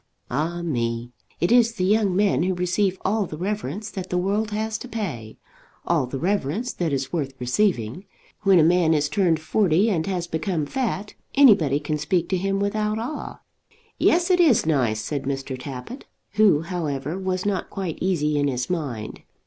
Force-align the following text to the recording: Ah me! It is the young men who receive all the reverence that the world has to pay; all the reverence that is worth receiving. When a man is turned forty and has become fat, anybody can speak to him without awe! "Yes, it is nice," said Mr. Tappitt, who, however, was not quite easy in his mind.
Ah 0.31 0.63
me! 0.63 1.11
It 1.39 1.51
is 1.51 1.73
the 1.73 1.83
young 1.85 2.15
men 2.15 2.41
who 2.41 2.55
receive 2.55 2.97
all 3.05 3.27
the 3.27 3.37
reverence 3.37 3.91
that 3.91 4.09
the 4.09 4.17
world 4.17 4.49
has 4.49 4.79
to 4.79 4.87
pay; 4.87 5.37
all 5.85 6.07
the 6.07 6.17
reverence 6.17 6.73
that 6.73 6.91
is 6.91 7.13
worth 7.13 7.33
receiving. 7.39 8.05
When 8.41 8.57
a 8.57 8.63
man 8.63 8.95
is 8.95 9.07
turned 9.07 9.39
forty 9.39 9.91
and 9.91 10.07
has 10.07 10.25
become 10.25 10.65
fat, 10.65 11.13
anybody 11.35 11.79
can 11.79 11.99
speak 11.99 12.29
to 12.29 12.37
him 12.37 12.59
without 12.59 12.97
awe! 12.97 13.41
"Yes, 13.99 14.31
it 14.31 14.39
is 14.39 14.65
nice," 14.65 15.01
said 15.01 15.25
Mr. 15.25 15.55
Tappitt, 15.55 16.05
who, 16.31 16.61
however, 16.61 17.19
was 17.19 17.45
not 17.45 17.69
quite 17.69 17.99
easy 18.01 18.39
in 18.39 18.47
his 18.47 18.71
mind. 18.71 19.21